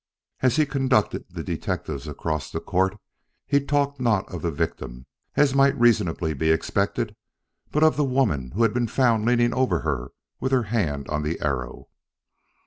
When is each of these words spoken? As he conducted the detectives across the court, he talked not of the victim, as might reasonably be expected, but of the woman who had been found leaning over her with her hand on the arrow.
As 0.39 0.55
he 0.55 0.65
conducted 0.65 1.25
the 1.29 1.43
detectives 1.43 2.07
across 2.07 2.49
the 2.49 2.59
court, 2.59 2.97
he 3.45 3.59
talked 3.63 3.99
not 3.99 4.27
of 4.33 4.41
the 4.41 4.49
victim, 4.49 5.05
as 5.35 5.53
might 5.53 5.79
reasonably 5.79 6.33
be 6.33 6.49
expected, 6.49 7.15
but 7.71 7.83
of 7.83 7.97
the 7.97 8.03
woman 8.03 8.49
who 8.55 8.63
had 8.63 8.73
been 8.73 8.87
found 8.87 9.27
leaning 9.27 9.53
over 9.53 9.81
her 9.81 10.09
with 10.39 10.51
her 10.53 10.63
hand 10.63 11.07
on 11.09 11.21
the 11.21 11.39
arrow. 11.39 11.87